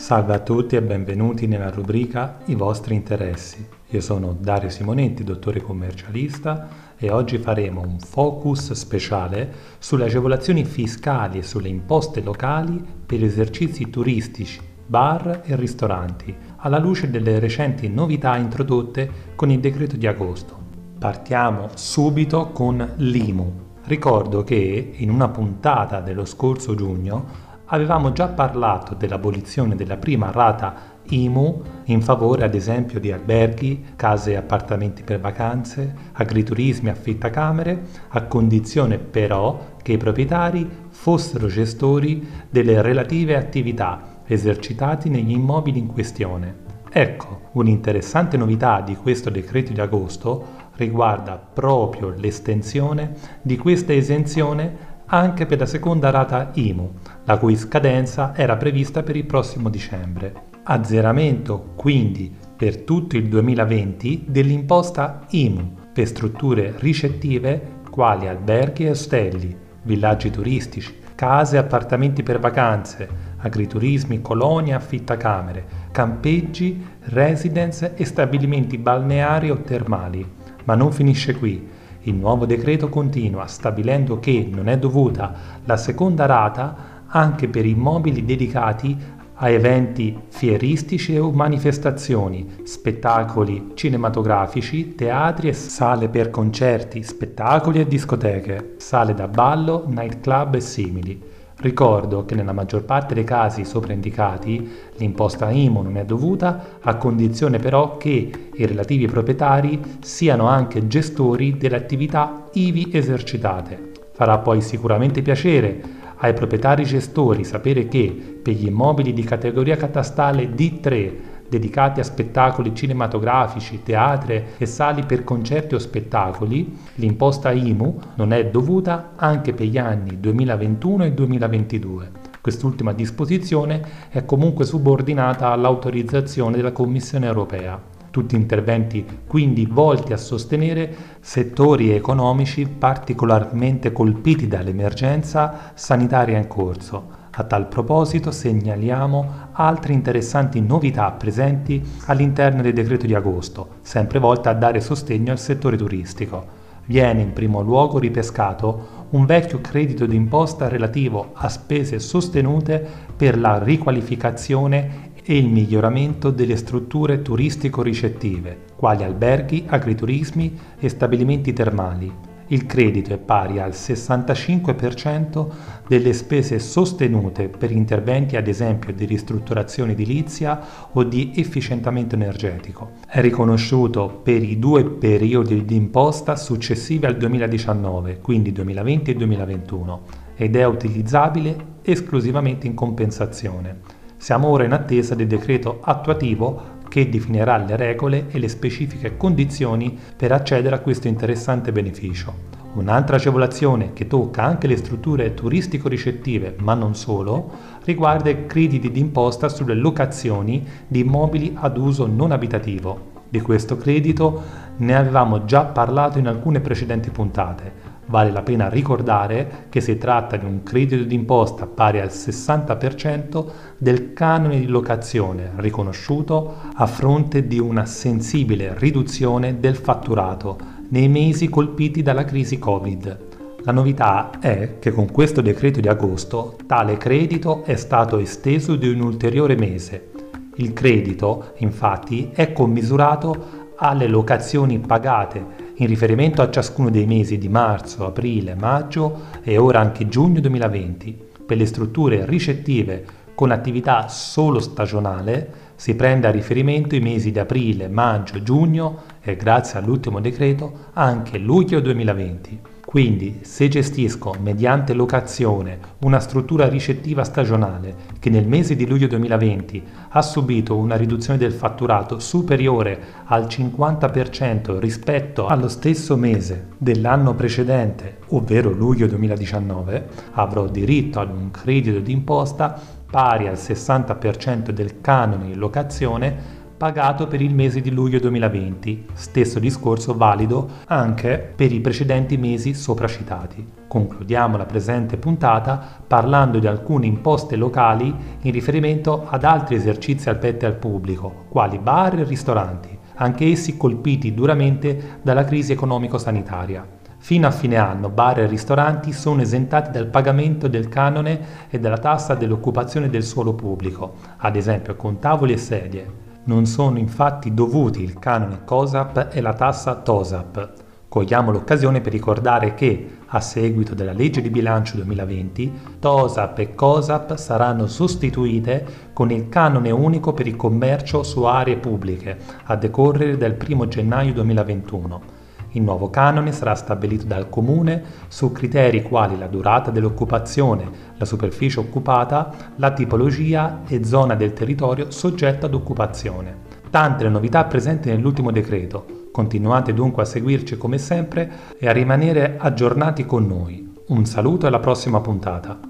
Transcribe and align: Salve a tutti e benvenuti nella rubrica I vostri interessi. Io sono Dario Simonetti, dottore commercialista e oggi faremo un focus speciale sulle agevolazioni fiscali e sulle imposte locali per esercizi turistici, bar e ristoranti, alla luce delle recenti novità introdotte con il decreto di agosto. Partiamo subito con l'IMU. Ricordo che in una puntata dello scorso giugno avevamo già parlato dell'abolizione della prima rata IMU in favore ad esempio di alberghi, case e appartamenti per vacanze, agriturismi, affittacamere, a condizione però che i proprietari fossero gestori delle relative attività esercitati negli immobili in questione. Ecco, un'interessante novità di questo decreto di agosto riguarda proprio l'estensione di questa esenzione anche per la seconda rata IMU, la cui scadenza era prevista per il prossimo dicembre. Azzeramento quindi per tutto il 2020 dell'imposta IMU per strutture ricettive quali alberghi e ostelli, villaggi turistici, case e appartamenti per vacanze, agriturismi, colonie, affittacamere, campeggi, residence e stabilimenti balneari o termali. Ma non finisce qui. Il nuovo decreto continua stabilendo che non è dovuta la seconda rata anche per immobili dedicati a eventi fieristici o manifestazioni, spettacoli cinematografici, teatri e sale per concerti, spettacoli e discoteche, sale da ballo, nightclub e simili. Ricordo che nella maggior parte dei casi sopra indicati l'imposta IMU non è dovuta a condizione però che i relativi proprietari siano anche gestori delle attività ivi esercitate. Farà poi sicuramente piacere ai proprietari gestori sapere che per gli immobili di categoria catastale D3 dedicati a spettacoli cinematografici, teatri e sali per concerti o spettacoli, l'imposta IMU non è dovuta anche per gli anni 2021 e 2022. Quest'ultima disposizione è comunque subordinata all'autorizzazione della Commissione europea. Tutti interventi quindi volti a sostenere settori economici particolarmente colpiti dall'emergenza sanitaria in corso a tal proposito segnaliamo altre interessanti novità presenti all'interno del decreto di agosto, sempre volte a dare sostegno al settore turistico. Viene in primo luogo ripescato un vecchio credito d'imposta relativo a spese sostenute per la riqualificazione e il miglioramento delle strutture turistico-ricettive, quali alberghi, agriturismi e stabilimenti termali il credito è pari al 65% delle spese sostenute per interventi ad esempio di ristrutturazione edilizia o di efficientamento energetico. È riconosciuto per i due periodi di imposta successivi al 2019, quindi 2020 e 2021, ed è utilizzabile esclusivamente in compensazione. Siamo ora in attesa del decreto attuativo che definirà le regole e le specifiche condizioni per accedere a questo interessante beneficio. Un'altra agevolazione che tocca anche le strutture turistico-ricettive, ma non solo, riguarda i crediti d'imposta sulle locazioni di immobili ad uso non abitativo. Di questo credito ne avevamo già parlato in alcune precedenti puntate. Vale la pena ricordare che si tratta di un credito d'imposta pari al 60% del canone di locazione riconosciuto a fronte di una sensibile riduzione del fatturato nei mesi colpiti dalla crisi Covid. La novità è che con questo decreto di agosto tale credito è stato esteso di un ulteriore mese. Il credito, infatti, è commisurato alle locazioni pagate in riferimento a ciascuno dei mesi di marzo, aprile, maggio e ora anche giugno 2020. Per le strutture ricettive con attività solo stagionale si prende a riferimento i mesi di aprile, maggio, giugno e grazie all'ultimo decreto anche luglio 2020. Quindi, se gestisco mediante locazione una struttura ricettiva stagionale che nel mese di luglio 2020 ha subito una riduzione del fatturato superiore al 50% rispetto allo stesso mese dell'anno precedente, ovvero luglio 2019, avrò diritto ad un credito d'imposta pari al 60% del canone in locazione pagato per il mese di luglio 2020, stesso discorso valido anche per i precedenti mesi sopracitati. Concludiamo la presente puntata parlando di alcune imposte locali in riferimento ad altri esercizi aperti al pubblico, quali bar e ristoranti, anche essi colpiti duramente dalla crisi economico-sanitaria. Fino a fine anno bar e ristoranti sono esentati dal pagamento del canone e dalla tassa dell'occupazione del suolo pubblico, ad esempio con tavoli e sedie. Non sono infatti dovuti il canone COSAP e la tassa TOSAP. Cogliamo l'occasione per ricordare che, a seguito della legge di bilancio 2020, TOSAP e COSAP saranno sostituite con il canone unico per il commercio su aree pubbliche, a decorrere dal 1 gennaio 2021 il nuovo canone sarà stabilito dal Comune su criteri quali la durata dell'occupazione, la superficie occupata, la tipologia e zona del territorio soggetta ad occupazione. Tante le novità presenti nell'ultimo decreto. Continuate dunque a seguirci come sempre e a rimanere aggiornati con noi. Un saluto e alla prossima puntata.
Salve 0.00 0.32
a 0.32 0.38
tutti 0.38 0.76
e 0.76 0.82
benvenuti 0.82 1.46
nella 1.46 1.68
rubrica 1.68 2.38
I 2.46 2.54
vostri 2.54 2.94
interessi. 2.94 3.68
Io 3.88 4.00
sono 4.00 4.32
Dario 4.32 4.70
Simonetti, 4.70 5.22
dottore 5.24 5.60
commercialista 5.60 6.68
e 6.96 7.10
oggi 7.10 7.36
faremo 7.36 7.82
un 7.82 7.98
focus 7.98 8.72
speciale 8.72 9.52
sulle 9.78 10.04
agevolazioni 10.04 10.64
fiscali 10.64 11.38
e 11.38 11.42
sulle 11.42 11.68
imposte 11.68 12.22
locali 12.22 12.82
per 13.04 13.22
esercizi 13.22 13.90
turistici, 13.90 14.58
bar 14.86 15.42
e 15.44 15.54
ristoranti, 15.54 16.34
alla 16.56 16.78
luce 16.78 17.10
delle 17.10 17.38
recenti 17.38 17.86
novità 17.90 18.38
introdotte 18.38 19.10
con 19.36 19.50
il 19.50 19.60
decreto 19.60 19.96
di 19.96 20.06
agosto. 20.06 20.56
Partiamo 20.98 21.68
subito 21.74 22.52
con 22.52 22.94
l'IMU. 22.96 23.68
Ricordo 23.84 24.44
che 24.44 24.92
in 24.96 25.10
una 25.10 25.28
puntata 25.28 26.00
dello 26.00 26.24
scorso 26.24 26.74
giugno 26.74 27.48
avevamo 27.70 28.12
già 28.12 28.28
parlato 28.28 28.94
dell'abolizione 28.94 29.74
della 29.74 29.96
prima 29.96 30.30
rata 30.30 30.98
IMU 31.08 31.62
in 31.84 32.02
favore 32.02 32.44
ad 32.44 32.54
esempio 32.54 33.00
di 33.00 33.10
alberghi, 33.10 33.92
case 33.96 34.32
e 34.32 34.36
appartamenti 34.36 35.02
per 35.02 35.20
vacanze, 35.20 35.94
agriturismi, 36.12 36.88
affittacamere, 36.88 37.82
a 38.08 38.22
condizione 38.24 38.98
però 38.98 39.76
che 39.82 39.92
i 39.92 39.96
proprietari 39.96 40.68
fossero 40.88 41.46
gestori 41.46 42.26
delle 42.48 42.82
relative 42.82 43.36
attività 43.36 44.22
esercitati 44.26 45.08
negli 45.08 45.32
immobili 45.32 45.78
in 45.78 45.86
questione. 45.86 46.68
Ecco, 46.92 47.50
un'interessante 47.52 48.36
novità 48.36 48.80
di 48.80 48.96
questo 48.96 49.30
decreto 49.30 49.72
di 49.72 49.80
agosto 49.80 50.58
riguarda 50.74 51.36
proprio 51.36 52.12
l'estensione 52.16 53.14
di 53.42 53.56
questa 53.56 53.92
esenzione 53.92 54.89
anche 55.12 55.44
per 55.44 55.58
la 55.58 55.66
seconda 55.66 56.10
rata 56.10 56.50
IMU, 56.54 56.94
la 57.24 57.36
cui 57.36 57.56
scadenza 57.56 58.32
era 58.36 58.56
prevista 58.56 59.02
per 59.02 59.16
il 59.16 59.26
prossimo 59.26 59.68
dicembre. 59.68 60.48
Azzeramento 60.62 61.72
quindi 61.74 62.32
per 62.56 62.82
tutto 62.82 63.16
il 63.16 63.28
2020 63.28 64.26
dell'imposta 64.28 65.26
IMU 65.30 65.78
per 65.92 66.06
strutture 66.06 66.74
ricettive 66.78 67.78
quali 67.90 68.28
alberghi 68.28 68.86
e 68.86 68.90
ostelli, 68.90 69.56
villaggi 69.82 70.30
turistici, 70.30 70.94
case 71.16 71.56
e 71.56 71.58
appartamenti 71.58 72.22
per 72.22 72.38
vacanze, 72.38 73.08
agriturismi, 73.38 74.22
colonie, 74.22 74.74
affittacamere, 74.74 75.64
campeggi, 75.90 76.86
residence 77.06 77.94
e 77.96 78.04
stabilimenti 78.04 78.78
balneari 78.78 79.50
o 79.50 79.60
termali. 79.62 80.24
Ma 80.64 80.76
non 80.76 80.92
finisce 80.92 81.34
qui. 81.34 81.78
Il 82.02 82.14
nuovo 82.14 82.46
decreto 82.46 82.88
continua 82.88 83.46
stabilendo 83.46 84.18
che 84.18 84.48
non 84.50 84.68
è 84.68 84.78
dovuta 84.78 85.34
la 85.64 85.76
seconda 85.76 86.26
rata 86.26 87.04
anche 87.06 87.48
per 87.48 87.66
immobili 87.66 88.24
dedicati 88.24 88.96
a 89.42 89.48
eventi 89.48 90.18
fieristici 90.28 91.16
o 91.16 91.30
manifestazioni, 91.30 92.60
spettacoli 92.64 93.72
cinematografici, 93.74 94.94
teatri 94.94 95.48
e 95.48 95.52
sale 95.54 96.08
per 96.08 96.30
concerti, 96.30 97.02
spettacoli 97.02 97.80
e 97.80 97.86
discoteche, 97.86 98.74
sale 98.76 99.14
da 99.14 99.28
ballo, 99.28 99.84
nightclub 99.88 100.54
e 100.54 100.60
simili. 100.60 101.22
Ricordo 101.60 102.24
che 102.24 102.34
nella 102.34 102.54
maggior 102.54 102.84
parte 102.84 103.12
dei 103.12 103.24
casi 103.24 103.66
sopra 103.66 103.92
indicati 103.92 104.66
l'imposta 104.96 105.50
IMU 105.50 105.82
non 105.82 105.98
è 105.98 106.06
dovuta 106.06 106.78
a 106.80 106.96
condizione 106.96 107.58
però 107.58 107.98
che 107.98 108.30
i 108.54 108.64
relativi 108.64 109.06
proprietari 109.06 109.78
siano 110.00 110.46
anche 110.46 110.86
gestori 110.86 111.58
delle 111.58 111.76
attività 111.76 112.46
ivi 112.54 112.88
esercitate. 112.90 113.90
Farà 114.12 114.38
poi 114.38 114.62
sicuramente 114.62 115.20
piacere 115.20 115.82
ai 116.16 116.32
proprietari 116.32 116.84
gestori 116.84 117.44
sapere 117.44 117.88
che 117.88 118.38
per 118.42 118.54
gli 118.54 118.66
immobili 118.66 119.12
di 119.12 119.22
categoria 119.22 119.76
catastale 119.76 120.54
D3 120.54 121.12
dedicati 121.50 122.00
a 122.00 122.04
spettacoli 122.04 122.74
cinematografici, 122.74 123.82
teatri 123.82 124.42
e 124.56 124.64
sali 124.64 125.04
per 125.04 125.24
concerti 125.24 125.74
o 125.74 125.78
spettacoli, 125.78 126.78
l'imposta 126.94 127.50
IMU 127.50 127.98
non 128.14 128.32
è 128.32 128.46
dovuta 128.46 129.10
anche 129.16 129.52
per 129.52 129.66
gli 129.66 129.76
anni 129.76 130.18
2021 130.18 131.04
e 131.04 131.12
2022. 131.12 132.10
Quest'ultima 132.40 132.92
disposizione 132.92 133.82
è 134.08 134.24
comunque 134.24 134.64
subordinata 134.64 135.50
all'autorizzazione 135.50 136.56
della 136.56 136.72
Commissione 136.72 137.26
europea. 137.26 137.78
Tutti 138.10 138.34
interventi 138.34 139.04
quindi 139.26 139.66
volti 139.70 140.12
a 140.12 140.16
sostenere 140.16 140.94
settori 141.20 141.90
economici 141.90 142.66
particolarmente 142.66 143.92
colpiti 143.92 144.48
dall'emergenza 144.48 145.72
sanitaria 145.74 146.38
in 146.38 146.48
corso 146.48 147.19
a 147.32 147.44
tal 147.44 147.68
proposito 147.68 148.30
segnaliamo 148.30 149.48
altre 149.52 149.92
interessanti 149.92 150.60
novità 150.60 151.10
presenti 151.12 151.82
all'interno 152.06 152.62
del 152.62 152.72
decreto 152.72 153.06
di 153.06 153.14
agosto, 153.14 153.76
sempre 153.82 154.18
volte 154.18 154.48
a 154.48 154.54
dare 154.54 154.80
sostegno 154.80 155.32
al 155.32 155.38
settore 155.38 155.76
turistico. 155.76 156.58
Viene 156.86 157.22
in 157.22 157.32
primo 157.32 157.60
luogo 157.60 157.98
ripescato 157.98 159.06
un 159.10 159.24
vecchio 159.26 159.60
credito 159.60 160.06
d'imposta 160.06 160.68
relativo 160.68 161.30
a 161.34 161.48
spese 161.48 162.00
sostenute 162.00 162.84
per 163.16 163.38
la 163.38 163.62
riqualificazione 163.62 165.08
e 165.22 165.36
il 165.36 165.48
miglioramento 165.48 166.30
delle 166.30 166.56
strutture 166.56 167.22
turistico-ricettive, 167.22 168.58
quali 168.74 169.04
alberghi, 169.04 169.64
agriturismi 169.68 170.58
e 170.80 170.88
stabilimenti 170.88 171.52
termali 171.52 172.28
il 172.52 172.66
credito 172.66 173.12
è 173.12 173.18
pari 173.18 173.60
al 173.60 173.70
65% 173.70 175.46
delle 175.86 176.12
spese 176.12 176.58
sostenute 176.58 177.48
per 177.48 177.70
interventi 177.70 178.36
ad 178.36 178.48
esempio 178.48 178.92
di 178.92 179.04
ristrutturazione 179.04 179.92
edilizia 179.92 180.60
o 180.92 181.04
di 181.04 181.32
efficientamento 181.36 182.16
energetico. 182.16 182.92
È 183.06 183.20
riconosciuto 183.20 184.20
per 184.22 184.42
i 184.42 184.58
due 184.58 184.84
periodi 184.84 185.64
di 185.64 185.76
imposta 185.76 186.34
successivi 186.36 187.06
al 187.06 187.16
2019, 187.16 188.18
quindi 188.20 188.52
2020 188.52 189.10
e 189.10 189.14
2021, 189.14 190.00
ed 190.34 190.56
è 190.56 190.64
utilizzabile 190.64 191.56
esclusivamente 191.82 192.66
in 192.66 192.74
compensazione. 192.74 193.98
Siamo 194.16 194.48
ora 194.48 194.64
in 194.64 194.72
attesa 194.72 195.14
del 195.14 195.28
decreto 195.28 195.78
attuativo 195.82 196.78
che 196.90 197.08
definirà 197.08 197.56
le 197.56 197.76
regole 197.76 198.26
e 198.30 198.40
le 198.40 198.48
specifiche 198.48 199.16
condizioni 199.16 199.96
per 200.16 200.32
accedere 200.32 200.74
a 200.74 200.80
questo 200.80 201.06
interessante 201.06 201.70
beneficio. 201.70 202.58
Un'altra 202.72 203.16
agevolazione 203.16 203.92
che 203.92 204.08
tocca 204.08 204.42
anche 204.42 204.66
le 204.66 204.76
strutture 204.76 205.32
turistico-ricettive, 205.34 206.56
ma 206.58 206.74
non 206.74 206.96
solo, 206.96 207.50
riguarda 207.84 208.30
i 208.30 208.46
crediti 208.46 208.90
d'imposta 208.90 209.48
sulle 209.48 209.74
locazioni 209.74 210.66
di 210.86 211.00
immobili 211.00 211.52
ad 211.54 211.78
uso 211.78 212.06
non 212.06 212.32
abitativo. 212.32 213.18
Di 213.28 213.40
questo 213.40 213.76
credito 213.76 214.42
ne 214.78 214.96
avevamo 214.96 215.44
già 215.44 215.64
parlato 215.64 216.18
in 216.18 216.26
alcune 216.26 216.58
precedenti 216.58 217.10
puntate. 217.10 217.89
Vale 218.10 218.32
la 218.32 218.42
pena 218.42 218.68
ricordare 218.68 219.66
che 219.68 219.80
si 219.80 219.96
tratta 219.96 220.36
di 220.36 220.44
un 220.44 220.64
credito 220.64 221.04
d'imposta 221.04 221.66
pari 221.66 222.00
al 222.00 222.08
60% 222.08 223.44
del 223.78 224.14
canone 224.14 224.58
di 224.58 224.66
locazione 224.66 225.52
riconosciuto 225.58 226.56
a 226.74 226.86
fronte 226.86 227.46
di 227.46 227.60
una 227.60 227.86
sensibile 227.86 228.74
riduzione 228.76 229.60
del 229.60 229.76
fatturato 229.76 230.58
nei 230.88 231.06
mesi 231.06 231.48
colpiti 231.48 232.02
dalla 232.02 232.24
crisi 232.24 232.58
Covid. 232.58 233.28
La 233.62 233.70
novità 233.70 234.30
è 234.40 234.80
che 234.80 234.90
con 234.90 235.08
questo 235.12 235.40
decreto 235.40 235.78
di 235.78 235.86
agosto 235.86 236.56
tale 236.66 236.96
credito 236.96 237.62
è 237.62 237.76
stato 237.76 238.18
esteso 238.18 238.74
di 238.74 238.88
un 238.88 239.02
ulteriore 239.02 239.54
mese. 239.54 240.10
Il 240.56 240.72
credito, 240.72 241.52
infatti, 241.58 242.30
è 242.32 242.52
commisurato 242.52 243.58
alle 243.76 244.08
locazioni 244.08 244.80
pagate 244.80 245.68
in 245.80 245.86
riferimento 245.86 246.42
a 246.42 246.50
ciascuno 246.50 246.90
dei 246.90 247.06
mesi 247.06 247.38
di 247.38 247.48
marzo, 247.48 248.04
aprile, 248.04 248.54
maggio 248.54 249.28
e 249.42 249.56
ora 249.56 249.80
anche 249.80 250.08
giugno 250.08 250.40
2020. 250.40 251.28
Per 251.46 251.56
le 251.56 251.66
strutture 251.66 252.26
ricettive 252.26 253.04
con 253.34 253.50
attività 253.50 254.08
solo 254.08 254.60
stagionale 254.60 255.68
si 255.76 255.94
prende 255.94 256.26
a 256.26 256.30
riferimento 256.30 256.94
i 256.94 257.00
mesi 257.00 257.30
di 257.30 257.38
aprile, 257.38 257.88
maggio, 257.88 258.42
giugno 258.42 259.02
e 259.22 259.36
grazie 259.36 259.78
all'ultimo 259.78 260.20
decreto 260.20 260.88
anche 260.92 261.38
luglio 261.38 261.80
2020. 261.80 262.60
Quindi, 262.90 263.42
se 263.42 263.68
gestisco 263.68 264.34
mediante 264.40 264.94
locazione 264.94 265.78
una 266.00 266.18
struttura 266.18 266.66
ricettiva 266.66 267.22
stagionale 267.22 267.94
che 268.18 268.30
nel 268.30 268.48
mese 268.48 268.74
di 268.74 268.84
luglio 268.84 269.06
2020 269.06 269.84
ha 270.08 270.20
subito 270.22 270.76
una 270.76 270.96
riduzione 270.96 271.38
del 271.38 271.52
fatturato 271.52 272.18
superiore 272.18 273.00
al 273.26 273.44
50% 273.44 274.80
rispetto 274.80 275.46
allo 275.46 275.68
stesso 275.68 276.16
mese 276.16 276.70
dell'anno 276.78 277.36
precedente, 277.36 278.16
ovvero 278.30 278.72
luglio 278.72 279.06
2019, 279.06 280.08
avrò 280.32 280.66
diritto 280.66 281.20
ad 281.20 281.30
un 281.30 281.52
credito 281.52 282.00
d'imposta 282.00 282.76
pari 283.08 283.46
al 283.46 283.54
60% 283.54 284.70
del 284.70 285.00
canone 285.00 285.46
in 285.46 285.58
locazione 285.58 286.58
pagato 286.80 287.26
per 287.26 287.42
il 287.42 287.54
mese 287.54 287.82
di 287.82 287.90
luglio 287.90 288.18
2020, 288.20 289.08
stesso 289.12 289.58
discorso 289.58 290.16
valido 290.16 290.66
anche 290.86 291.52
per 291.54 291.70
i 291.72 291.80
precedenti 291.80 292.38
mesi 292.38 292.72
sopracitati. 292.72 293.62
Concludiamo 293.86 294.56
la 294.56 294.64
presente 294.64 295.18
puntata 295.18 295.78
parlando 296.06 296.58
di 296.58 296.66
alcune 296.66 297.04
imposte 297.04 297.56
locali 297.56 298.14
in 298.40 298.50
riferimento 298.50 299.26
ad 299.28 299.44
altri 299.44 299.74
esercizi 299.74 300.30
aperti 300.30 300.64
al 300.64 300.76
pubblico, 300.76 301.44
quali 301.50 301.76
bar 301.76 302.18
e 302.18 302.24
ristoranti, 302.24 302.98
anche 303.16 303.44
essi 303.44 303.76
colpiti 303.76 304.32
duramente 304.32 305.18
dalla 305.20 305.44
crisi 305.44 305.72
economico-sanitaria. 305.72 306.86
Fino 307.18 307.46
a 307.46 307.50
fine 307.50 307.76
anno 307.76 308.08
bar 308.08 308.38
e 308.38 308.46
ristoranti 308.46 309.12
sono 309.12 309.42
esentati 309.42 309.90
dal 309.90 310.06
pagamento 310.06 310.66
del 310.66 310.88
canone 310.88 311.68
e 311.68 311.78
dalla 311.78 311.98
tassa 311.98 312.34
dell'occupazione 312.34 313.10
del 313.10 313.22
suolo 313.22 313.52
pubblico, 313.52 314.14
ad 314.38 314.56
esempio 314.56 314.96
con 314.96 315.18
tavoli 315.18 315.52
e 315.52 315.58
sedie. 315.58 316.28
Non 316.42 316.64
sono 316.64 316.98
infatti 316.98 317.52
dovuti 317.52 318.02
il 318.02 318.18
canone 318.18 318.64
COSAP 318.64 319.28
e 319.30 319.40
la 319.42 319.52
tassa 319.52 319.96
TOSAP. 319.96 320.72
Cogliamo 321.06 321.50
l'occasione 321.50 322.00
per 322.00 322.12
ricordare 322.12 322.72
che, 322.74 323.18
a 323.26 323.40
seguito 323.40 323.94
della 323.94 324.12
legge 324.12 324.40
di 324.40 324.48
bilancio 324.48 324.96
2020, 324.96 325.72
TOSAP 325.98 326.58
e 326.60 326.74
COSAP 326.74 327.34
saranno 327.34 327.86
sostituite 327.86 329.10
con 329.12 329.30
il 329.30 329.50
canone 329.50 329.90
unico 329.90 330.32
per 330.32 330.46
il 330.46 330.56
commercio 330.56 331.22
su 331.22 331.42
aree 331.42 331.76
pubbliche, 331.76 332.38
a 332.64 332.74
decorrere 332.74 333.36
dal 333.36 333.56
1 333.68 333.88
gennaio 333.88 334.32
2021 334.32 335.39
il 335.72 335.82
nuovo 335.82 336.10
canone 336.10 336.52
sarà 336.52 336.74
stabilito 336.74 337.26
dal 337.26 337.48
Comune 337.48 338.02
su 338.28 338.50
criteri 338.52 339.02
quali 339.02 339.38
la 339.38 339.46
durata 339.46 339.90
dell'occupazione, 339.90 340.88
la 341.16 341.24
superficie 341.24 341.80
occupata, 341.80 342.52
la 342.76 342.92
tipologia 342.92 343.82
e 343.86 344.04
zona 344.04 344.34
del 344.34 344.52
territorio 344.52 345.10
soggetta 345.10 345.66
ad 345.66 345.74
occupazione. 345.74 346.68
Tante 346.90 347.22
le 347.22 347.30
novità 347.30 347.64
presenti 347.64 348.08
nell'ultimo 348.08 348.50
decreto. 348.50 349.28
Continuate 349.30 349.94
dunque 349.94 350.22
a 350.22 350.26
seguirci 350.26 350.76
come 350.76 350.98
sempre 350.98 351.50
e 351.78 351.88
a 351.88 351.92
rimanere 351.92 352.56
aggiornati 352.58 353.24
con 353.24 353.46
noi. 353.46 353.94
Un 354.08 354.24
saluto 354.24 354.64
e 354.64 354.68
alla 354.68 354.80
prossima 354.80 355.20
puntata. 355.20 355.89